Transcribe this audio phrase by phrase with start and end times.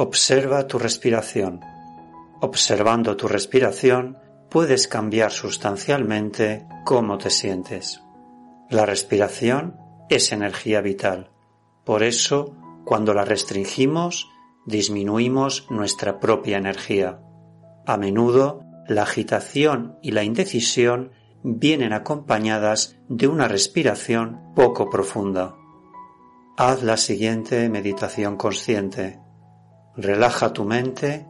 [0.00, 1.58] Observa tu respiración.
[2.40, 4.16] Observando tu respiración
[4.48, 8.00] puedes cambiar sustancialmente cómo te sientes.
[8.70, 9.76] La respiración
[10.08, 11.32] es energía vital.
[11.84, 12.54] Por eso,
[12.84, 14.28] cuando la restringimos,
[14.66, 17.18] disminuimos nuestra propia energía.
[17.84, 21.10] A menudo, la agitación y la indecisión
[21.42, 25.56] vienen acompañadas de una respiración poco profunda.
[26.56, 29.26] Haz la siguiente meditación consciente.
[30.00, 31.26] Relaja tu mente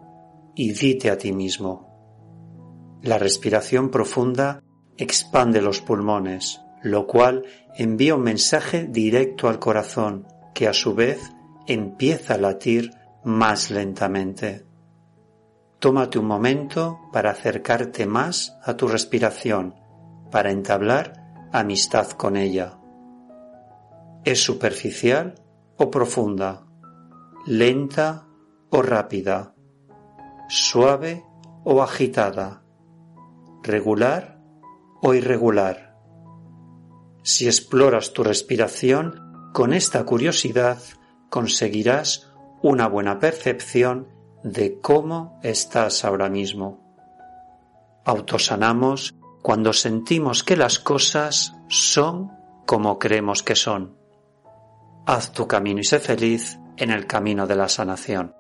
[0.54, 2.98] y dite a ti mismo.
[3.00, 4.62] La respiración profunda
[4.98, 7.46] expande los pulmones, lo cual
[7.78, 11.18] envía un mensaje directo al corazón, que a su vez
[11.66, 12.92] empieza a latir
[13.24, 14.66] más lentamente.
[15.78, 19.76] Tómate un momento para acercarte más a tu respiración,
[20.30, 22.78] para entablar amistad con ella.
[24.26, 25.37] ¿Es superficial
[25.78, 26.66] o profunda?
[27.46, 28.27] ¿Lenta
[28.71, 29.55] o rápida?
[30.49, 31.24] ¿Suave
[31.65, 32.63] o agitada?
[33.63, 34.41] ¿Regular
[35.02, 35.97] o irregular?
[37.23, 40.79] Si exploras tu respiración con esta curiosidad,
[41.30, 44.09] conseguirás una buena percepción
[44.43, 46.89] de cómo estás ahora mismo.
[48.05, 52.33] Autosanamos cuando sentimos que las cosas son
[52.66, 53.96] como creemos que son.
[55.07, 58.37] Haz tu camino y sé feliz en el camino de la sanación.